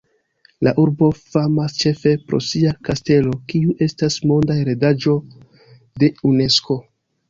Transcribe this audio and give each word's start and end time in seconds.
La 0.67 0.71
urbo 0.83 1.09
famas 1.17 1.75
ĉefe 1.83 2.15
pro 2.25 2.41
sia 2.47 2.73
kastelo, 2.89 3.37
kiu 3.53 3.79
estas 3.91 4.21
monda 4.33 4.61
heredaĵo 4.65 5.19
de 6.05 6.15
Unesko. 6.35 6.85